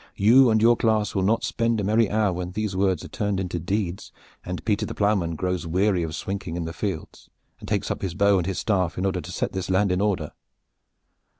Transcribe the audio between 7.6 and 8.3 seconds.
takes up his